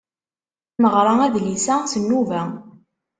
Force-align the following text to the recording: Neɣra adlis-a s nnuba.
Neɣra 0.81 1.13
adlis-a 1.25 1.75
s 1.91 1.93
nnuba. 2.01 2.41